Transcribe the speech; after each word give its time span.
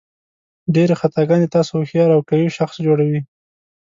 ډېرې 0.73 0.95
خطاګانې 1.01 1.47
تاسو 1.55 1.71
هوښیار 1.77 2.09
او 2.15 2.21
قوي 2.29 2.49
شخص 2.57 2.75
جوړوي. 2.85 3.19